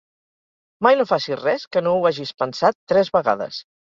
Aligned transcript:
Mai 0.87 0.95
no 1.01 1.05
facis 1.11 1.37
res 1.41 1.67
que 1.75 1.83
no 1.89 1.93
ho 1.99 2.07
hagis 2.11 2.33
pensat 2.43 2.79
tres 2.95 3.13
vegades. 3.19 3.61